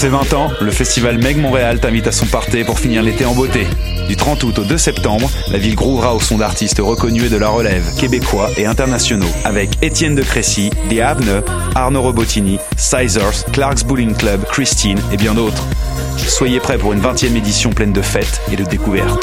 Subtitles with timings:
[0.00, 3.34] ses 20 ans, le festival Meg Montréal t'invite à son party pour finir l'été en
[3.34, 3.66] beauté.
[4.08, 7.36] Du 30 août au 2 septembre, la ville grouvera au son d'artistes reconnus et de
[7.36, 11.42] la relève, québécois et internationaux, avec Étienne de Crécy, The Avne,
[11.74, 15.66] Arnaud Robotini, Sizers, Clark's Bowling Club, Christine et bien d'autres.
[16.16, 19.22] Soyez prêts pour une 20e édition pleine de fêtes et de découvertes.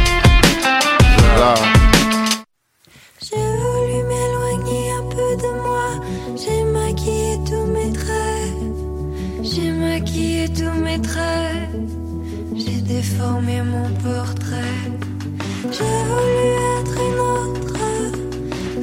[3.21, 5.89] J'ai voulu m'éloigner un peu de moi.
[6.35, 8.53] J'ai maquillé tous mes traits.
[9.41, 11.69] J'ai maquillé tous mes traits.
[12.55, 14.81] J'ai déformé mon portrait.
[15.71, 16.47] J'ai voulu
[16.77, 17.79] être une autre.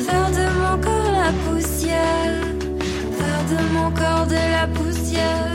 [0.06, 2.42] Faire de mon corps la poussière.
[3.19, 5.53] Faire de mon corps de la poussière.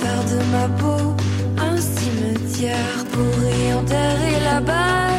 [0.00, 1.14] Faire de ma peau
[1.58, 5.17] un cimetière pour y enterrer la balle.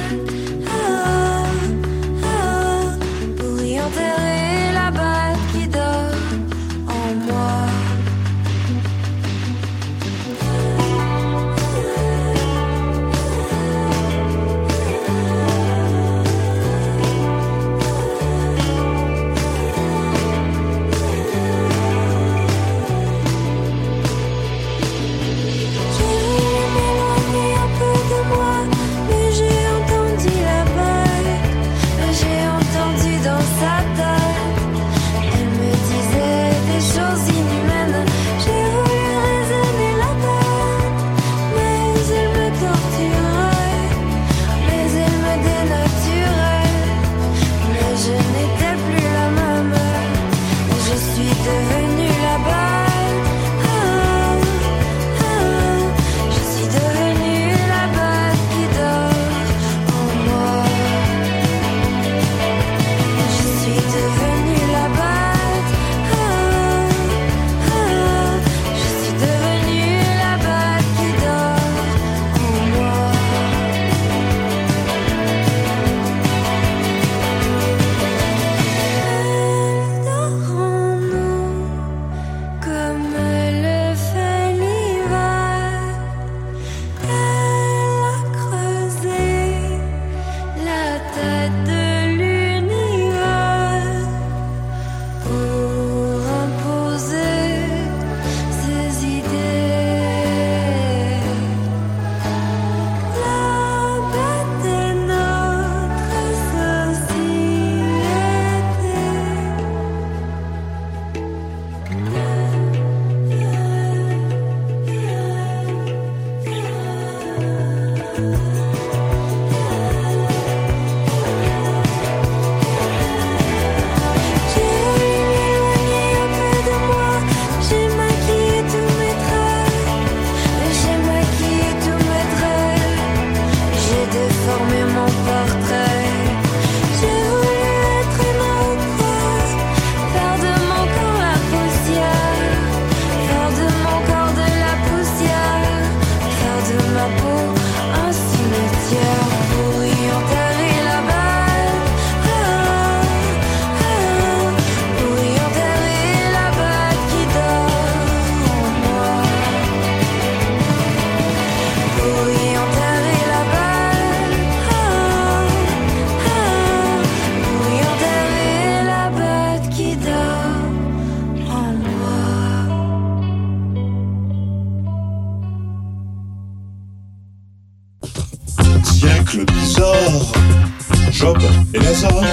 [181.20, 181.38] Job
[181.74, 182.24] et Lazare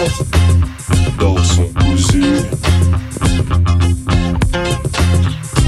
[1.19, 2.23] dans son cousu.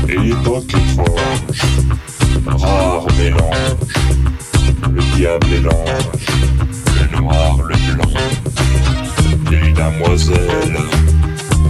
[0.09, 1.63] Époque étrange,
[2.47, 3.95] rare mélange,
[4.93, 6.27] le diable et l'ange,
[7.11, 8.21] le noir, le blanc,
[9.51, 10.79] les damoiselles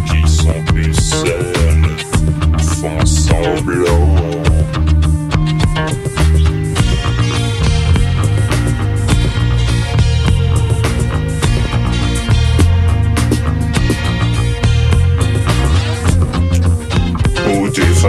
[0.04, 1.96] qui sont plus seules,
[2.58, 4.47] font semblant.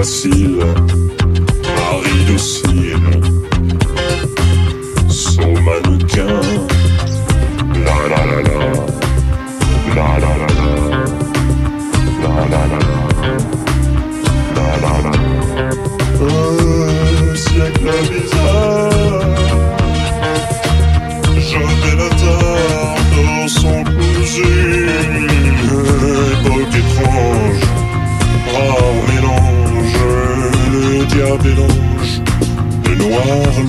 [0.03, 0.73] sacia,
[2.25, 2.88] do cia.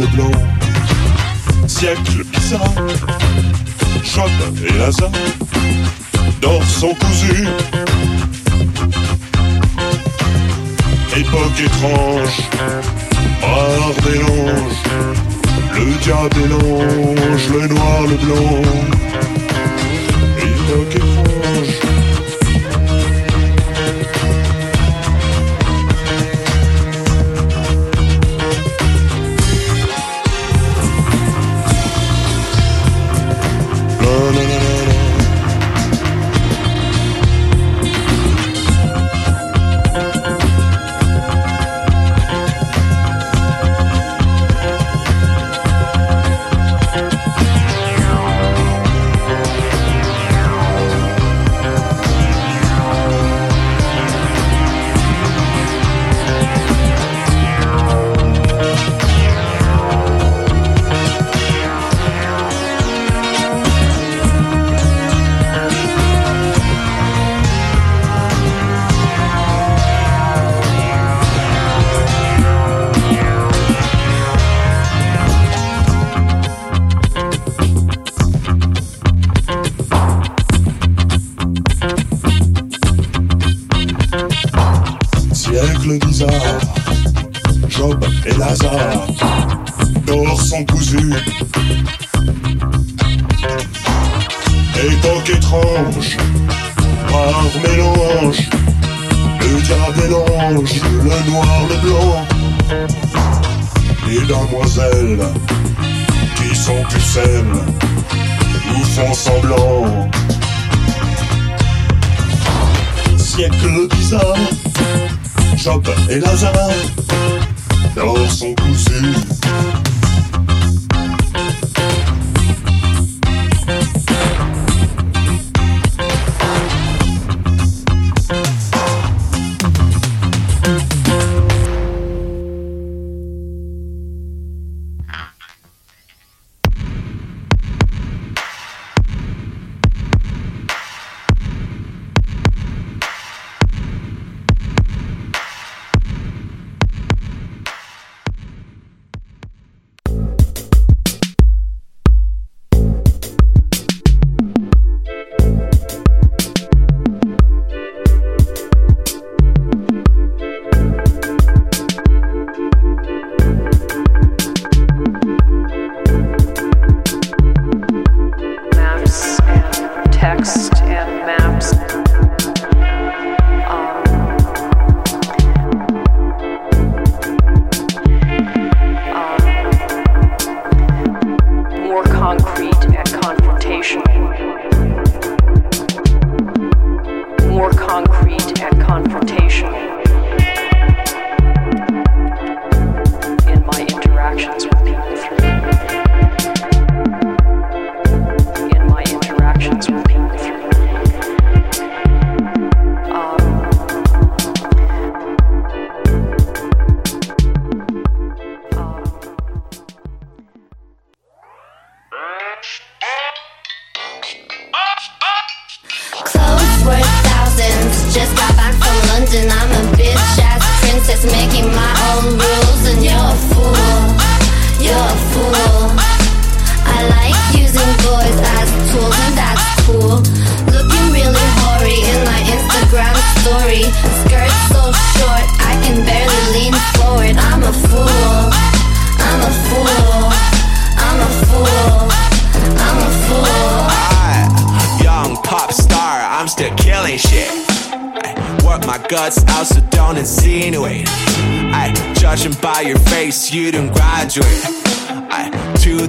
[0.00, 0.31] le blanc.
[1.67, 2.73] Siècle qui sera,
[4.02, 4.31] Choc
[4.67, 5.11] et Lazare,
[6.41, 7.49] d'or sont cousus.
[11.17, 12.37] Époque étrange,
[13.43, 14.81] rare mélange,
[15.75, 18.62] le diable et l'ange, le noir, le blanc.
[20.38, 21.10] Époque étrange.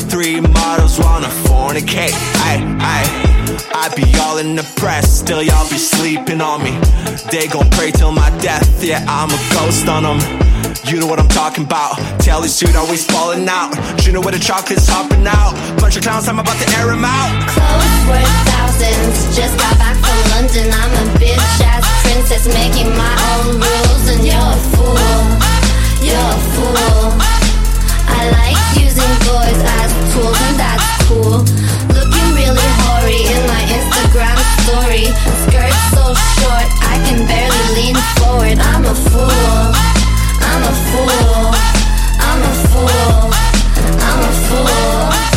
[0.01, 2.15] Three models wanna fornicate.
[2.50, 3.01] I, I,
[3.74, 6.77] I be all in the press, still y'all be sleeping on me.
[7.31, 10.20] They gon' pray till my death, yeah, I'm a ghost on them.
[10.86, 12.00] You know what I'm talking about.
[12.43, 13.72] His suit always falling out.
[14.05, 15.53] You know where the chocolate's hopping out.
[15.79, 17.29] Bunch of clowns, I'm about to air air 'em out.
[17.48, 19.36] Clothes worth thousands.
[19.36, 20.74] Just got back from London.
[20.74, 24.98] I'm a bitch ass princess making my own rules, and you're a fool.
[26.01, 27.40] You're a fool.
[28.18, 31.44] I like using boys as tools, and that's cool.
[31.96, 35.06] Looking really hoary in my Instagram story.
[35.48, 36.03] Skirt so
[36.39, 38.58] short, I can barely lean forward.
[38.60, 39.72] I'm a fool.
[40.51, 41.56] I'm a fool.
[42.27, 43.32] I'm a fool.
[44.08, 45.32] I'm a fool.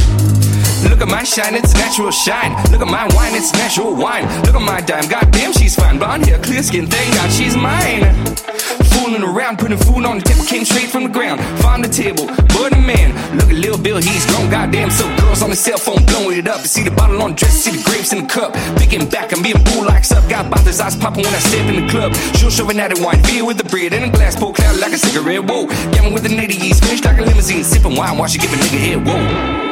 [0.91, 2.53] Look at my shine, it's natural shine.
[2.71, 4.25] Look at my wine, it's natural wine.
[4.45, 5.99] Look at my dime, goddamn, she's fine.
[5.99, 8.54] Blonde hair, clear skin, thank God she's mine.
[8.95, 11.41] Fooling around, putting food on the table, came straight from the ground.
[11.61, 13.13] Find the table, boy the man.
[13.37, 14.91] Look at Lil Bill, he's grown, goddamn.
[14.91, 16.61] So girls on the cell phone blowing it up.
[16.63, 18.55] You see the bottle on the dress, see the grapes in the cup.
[18.79, 20.29] Picking back, I'm being bull like up.
[20.29, 22.15] Got bothers, eyes popping when I step in the club.
[22.37, 24.93] She'll show an added wine, beer with the bread, and a glass pour cloud like
[24.93, 25.45] a cigarette.
[25.45, 28.53] Whoa, gammon with the nitty yeast, finished like a limousine, sipping wine while she give
[28.53, 29.07] a nigga head.
[29.07, 29.64] Whoa.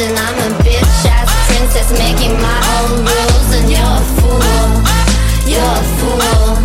[0.00, 0.16] London.
[0.18, 4.40] I'm a bitch ass princess making my own rules, and you're a fool.
[5.44, 6.56] You're a fool.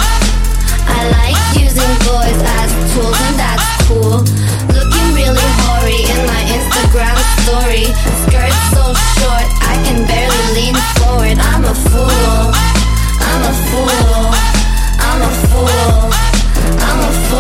[0.87, 4.23] I like using boys as tools, and that's cool.
[4.71, 7.85] Looking really hoary in my Instagram story.
[8.23, 11.37] Skirt so short, I can barely lean forward.
[11.37, 12.53] I'm a fool.
[13.19, 14.31] I'm a fool.
[15.07, 16.11] I'm a fool.
[16.87, 17.34] I'm a fool.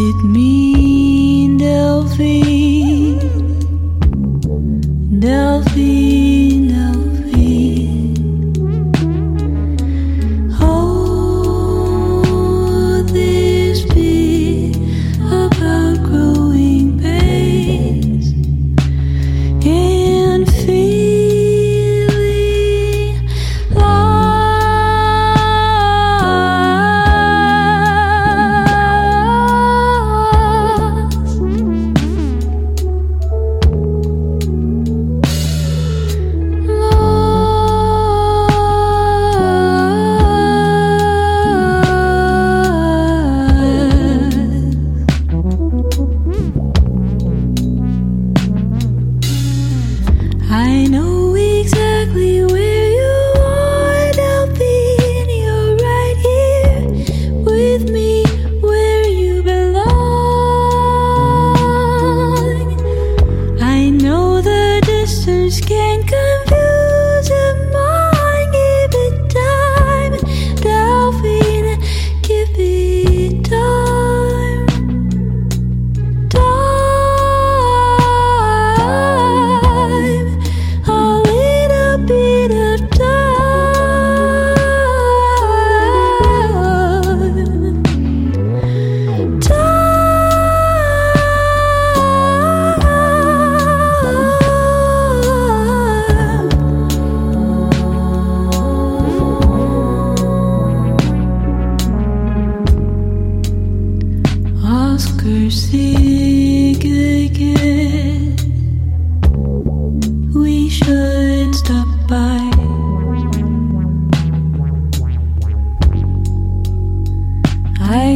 [0.00, 0.59] It mean,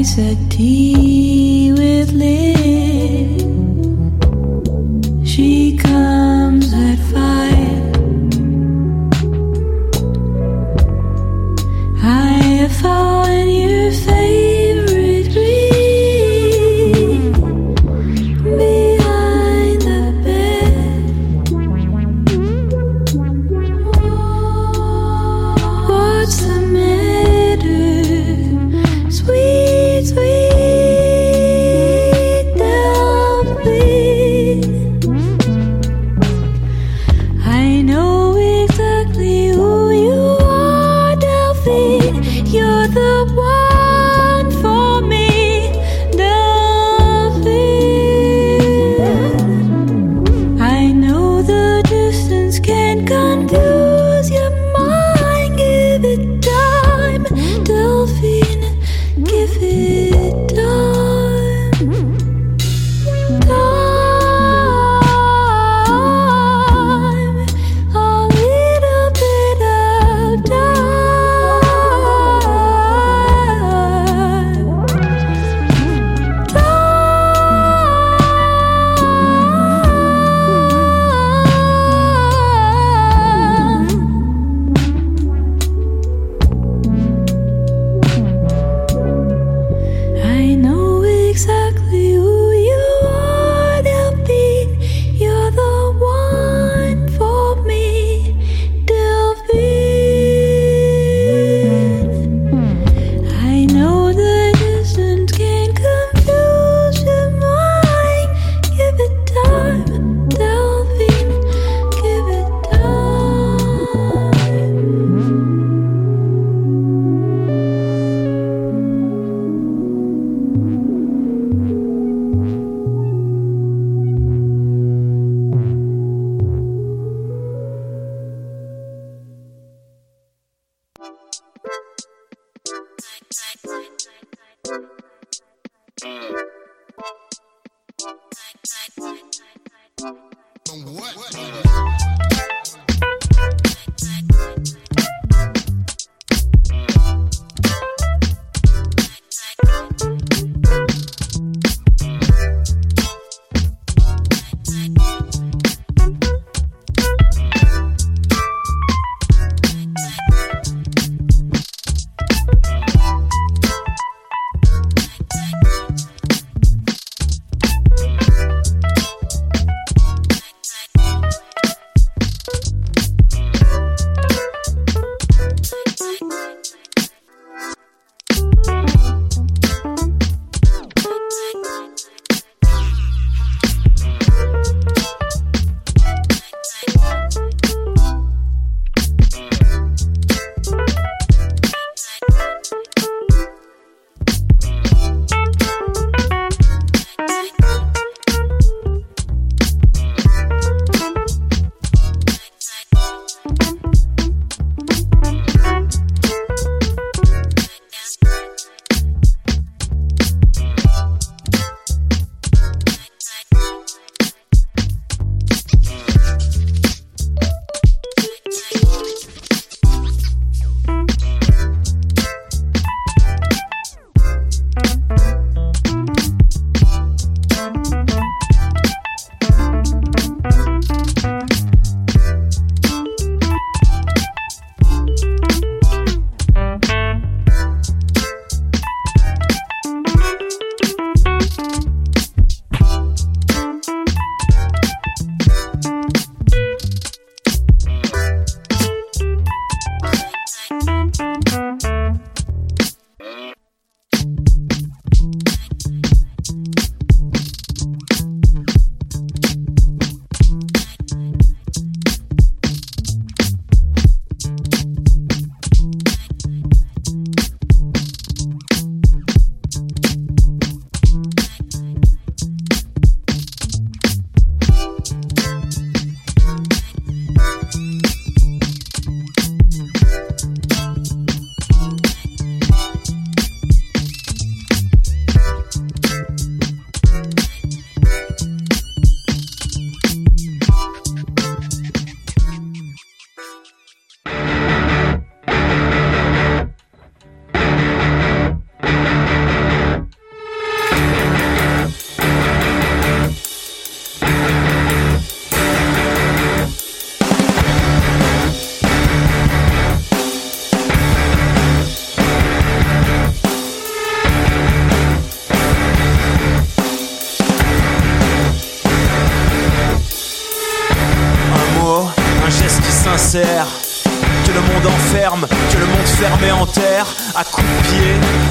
[0.04, 2.43] ice tea with Liz.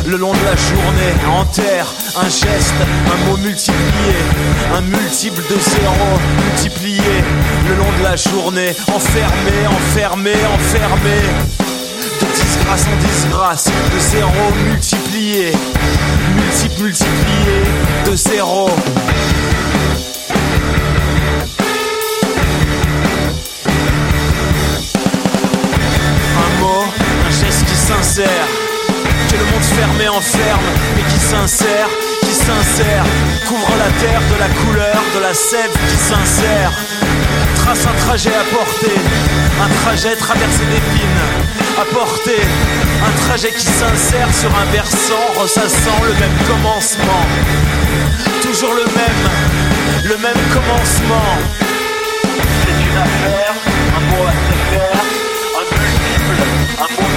[0.05, 1.87] Le long de la journée, en terre,
[2.17, 2.73] un geste,
[3.07, 4.15] un mot multiplié,
[4.75, 7.23] un multiple de zéro, multiplié,
[7.67, 11.21] le long de la journée, enfermé, enfermé, enfermé,
[12.19, 14.31] de disgrâce en disgrâce, de zéro
[14.65, 15.51] multiplié,
[16.35, 17.63] multiple multiplié,
[18.05, 18.69] de zéro.
[26.37, 26.83] Un mot,
[27.25, 28.62] un geste qui s'insère.
[29.33, 30.61] Que le monde fermé enferme,
[30.95, 31.89] mais qui s'insère,
[32.21, 33.03] qui s'insère.
[33.47, 36.71] Couvre la terre de la couleur, de la sève qui s'insère.
[37.55, 38.99] Trace un trajet à porter,
[39.59, 41.23] un trajet traversé d'épines.
[41.81, 42.41] À porter,
[43.07, 47.25] un trajet qui s'insère sur un versant, ressassant le même commencement.
[48.43, 49.23] Toujours le même,
[50.03, 51.29] le même commencement.
[52.61, 53.55] C'est une affaire,
[53.97, 55.01] un mot à se faire,
[55.57, 56.39] un multiple,
[56.77, 57.12] un mot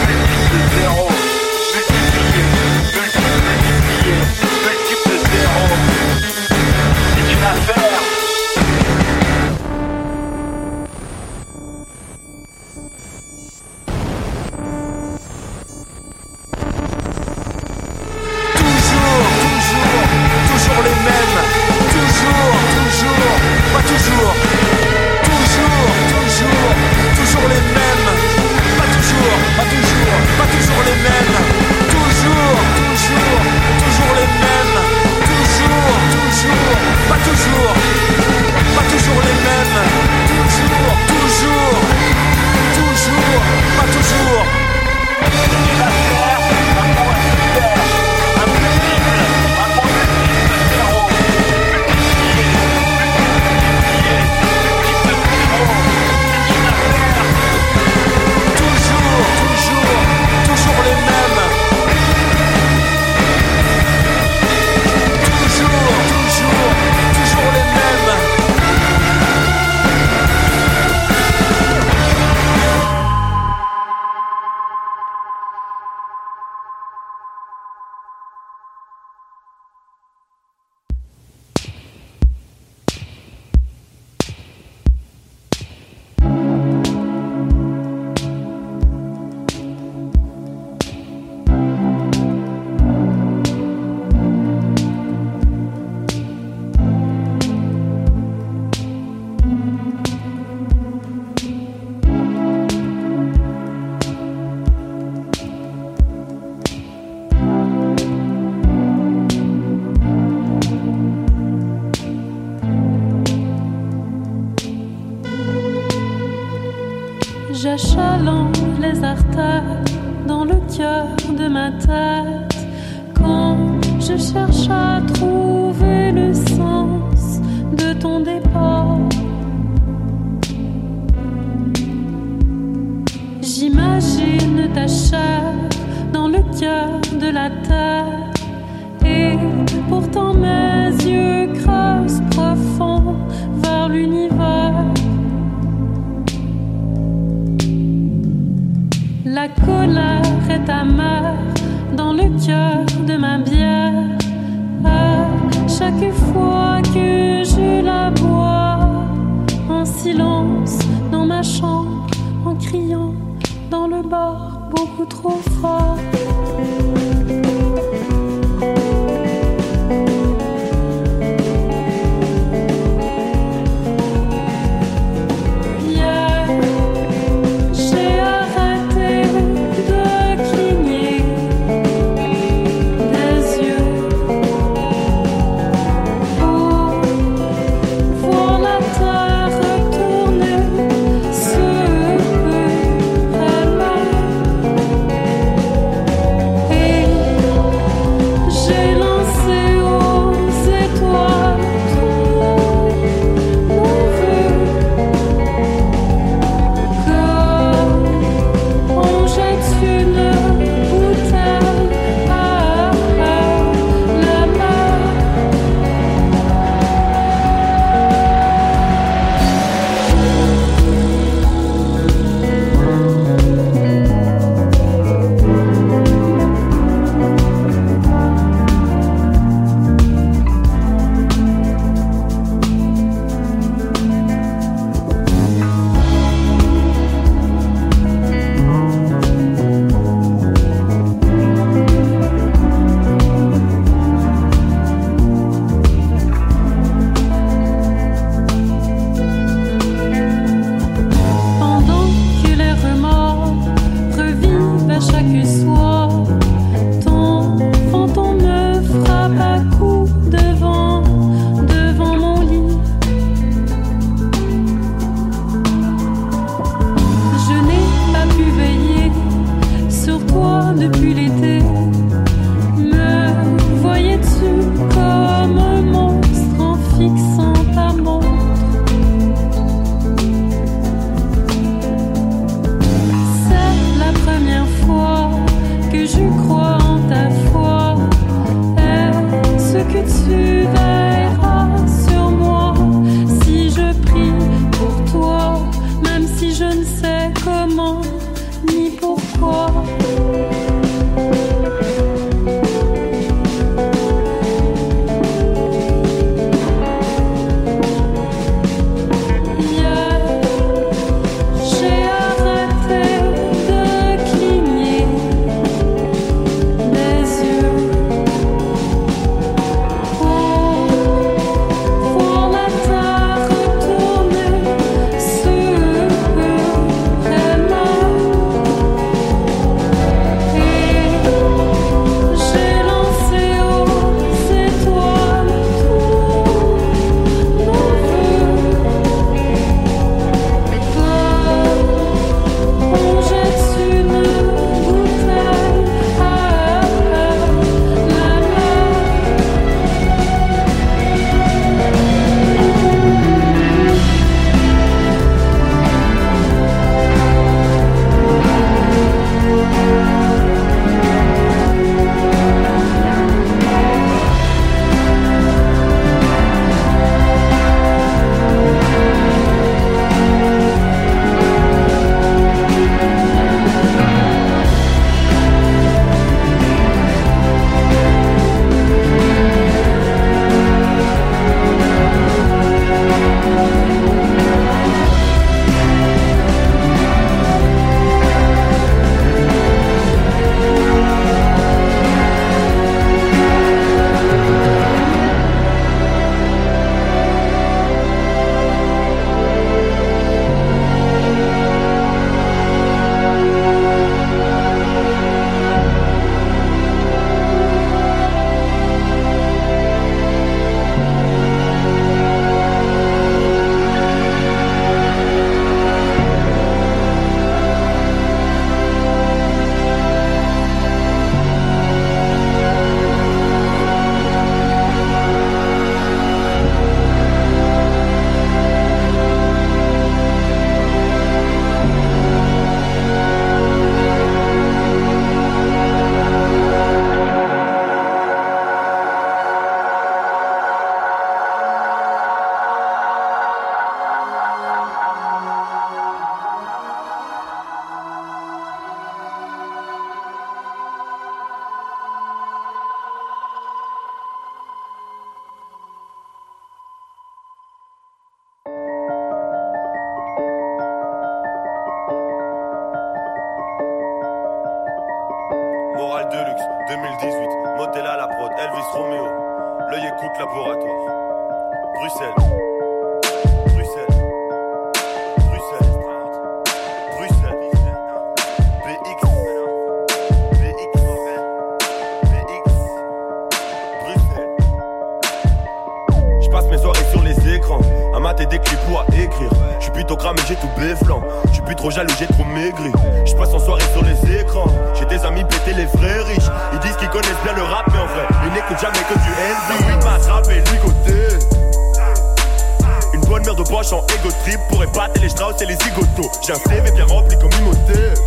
[505.36, 506.30] Strauss et les zigotos.
[506.46, 508.18] J'ai un CV bien rempli comme Imhotep.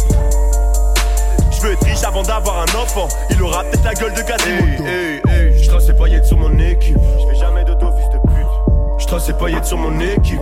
[1.52, 3.08] Je veux être riche avant d'avoir un enfant.
[3.32, 4.86] Il aura peut-être la gueule de Quasimodo.
[4.86, 6.98] Hey, hey, hey, paillettes sur mon équipe.
[7.20, 9.00] Je fais jamais de dos, fils de pute.
[9.00, 10.40] Je trace les paillettes sur mon équipe.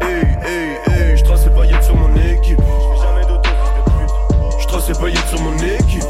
[0.00, 2.60] Hey, hey, hey, je trace les paillettes sur mon équipe.
[2.60, 4.60] Je fais jamais de dos, fils de pute.
[4.60, 6.04] Je trace les paillettes sur mon équipe.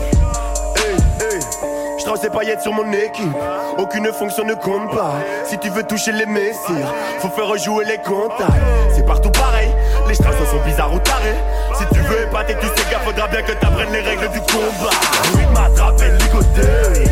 [2.06, 3.36] Trace les paillettes sur mon équipe.
[3.78, 5.14] Aucune fonction ne compte pas.
[5.44, 8.94] Si tu veux toucher les messirs, faut faire rejouer les contacts.
[9.06, 9.70] Partout pareil.
[10.08, 11.36] Les strass sont bizarres ou tarés.
[11.78, 14.90] Si tu veux épater tous ces gars, faudra bien que t'apprennes les règles du combat.
[15.34, 17.10] Oui, m'attrape et ligoter.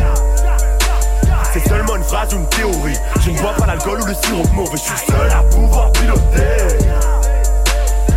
[1.53, 2.97] C'est seulement une phrase ou une théorie.
[3.21, 4.71] Je ne bois pas l'alcool ou le sirop mauvais.
[4.73, 6.77] Je suis seul à pouvoir piloter.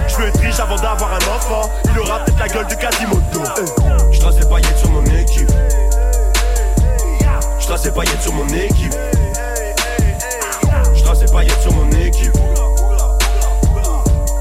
[0.09, 1.71] Je être riche avant d'avoir un enfant.
[1.93, 3.43] Il aura peut-être la gueule de Quasimodo.
[3.59, 5.51] Eh, Je trace les paillettes sur mon équipe.
[7.61, 8.95] Je trace les paillettes sur mon équipe.
[10.95, 12.37] Je trace les paillettes sur mon équipe.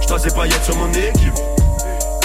[0.08, 1.34] Je trace paillettes sur mon équipe.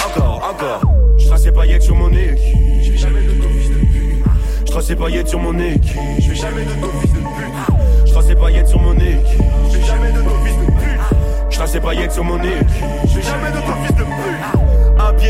[0.06, 0.82] Encore, encore.
[1.18, 2.56] Je trace paillettes sur mon équipe.
[2.80, 4.24] Je vais jamais de fils de pute.
[4.64, 5.98] Je trace paillettes sur mon équipe.
[6.20, 8.06] Je vais jamais de fils de pute.
[8.06, 9.42] Je trace paillettes sur mon équipe.
[9.72, 11.50] Je vais jamais de fils de pute.
[11.50, 12.84] Je trace paillettes sur mon équipe.
[13.08, 14.61] Je vais jamais de fils de pute.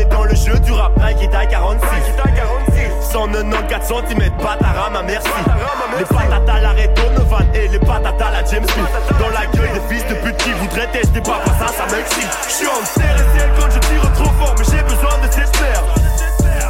[0.09, 1.87] Dans le jeu du rap, Nike est à 46.
[3.11, 5.29] 194 cm, patarama, merci.
[5.99, 9.19] Les patates à l'arrêt Donovan et les patates à la James Smith.
[9.19, 12.27] Dans la gueule des fils de pute qui voudraient tester pas ça, ça m'excite.
[12.47, 15.31] Je suis en terre et ciel quand je tire trop fort, mais j'ai besoin de
[15.31, 15.83] ces sphères.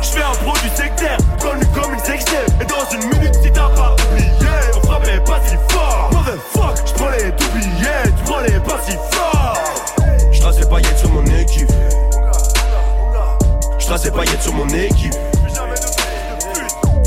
[0.02, 2.62] Je fais un produit sectaire, connu comme une sextape.
[2.62, 6.10] Et dans une minute, si t'as pas oublié, on frappait pas si fort.
[6.12, 9.58] Motherfuck, je prends les tu prends les pas si fort.
[10.30, 11.72] Je trace les paillettes sur mon équipe.
[13.84, 15.14] Je trace les paillettes sur mon équipe.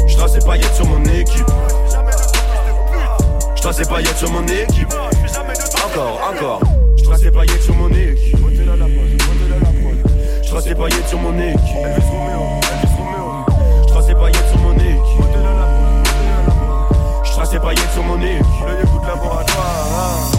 [0.07, 1.47] Je trace les paillettes sur mon équipe.
[3.57, 4.95] Je trace les paillettes sur mon équipe.
[5.87, 6.61] Encore, encore.
[6.99, 8.37] Je trace les paillettes sur mon équipe.
[10.43, 11.61] Je trace les paillettes sur mon équipe.
[13.83, 15.01] Je trace les paillettes sur mon équipe.
[17.25, 18.45] Je trace les paillettes sur mon équipe.
[18.67, 20.36] Le écoute laboratoire.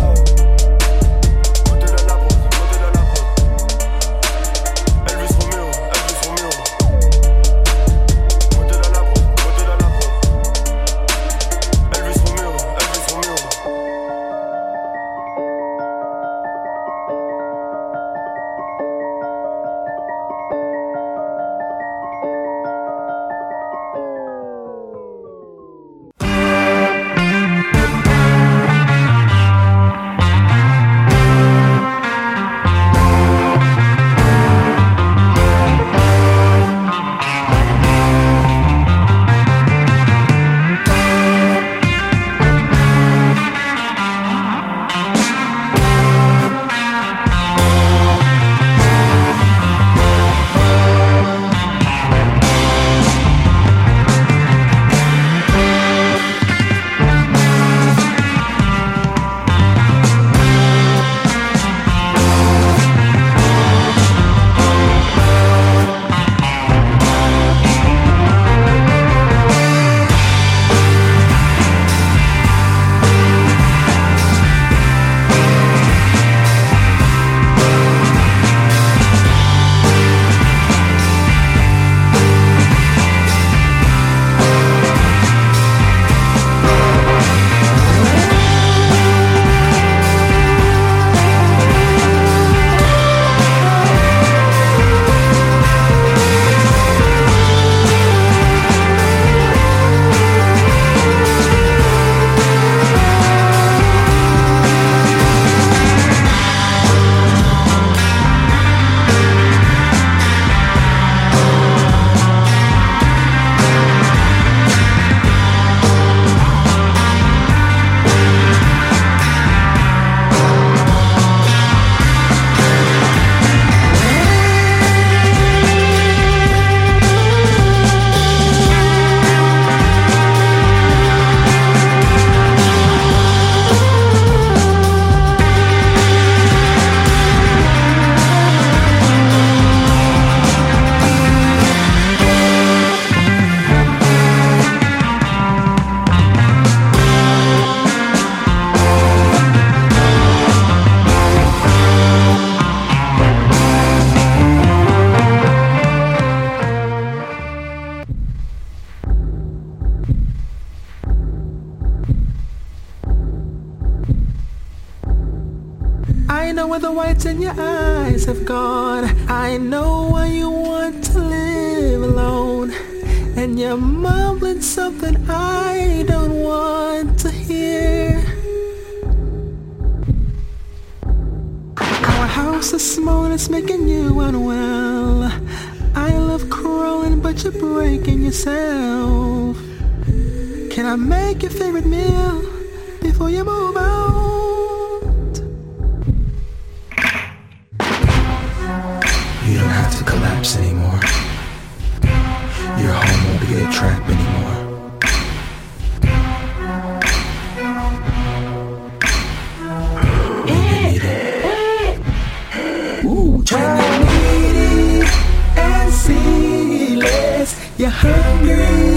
[217.78, 218.10] 也很
[218.44, 218.97] 愉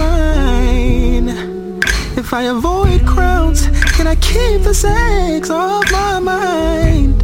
[0.00, 1.28] mine.
[2.22, 7.16] If I avoid crowds, can I keep the sex off my mind?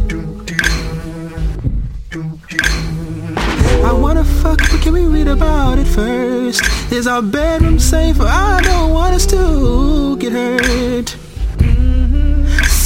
[3.89, 6.61] I wanna fuck, but can we read about it first?
[6.91, 8.19] Is our bedroom safe?
[8.19, 11.09] I don't want us to get hurt.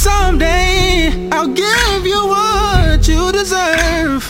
[0.06, 4.22] Someday I'll give you what you deserve.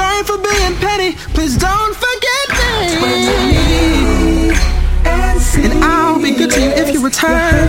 [0.00, 1.12] Sorry for being petty.
[1.34, 2.48] Please don't forget
[3.02, 3.20] me.
[5.04, 7.59] And I'll be good to you if you return.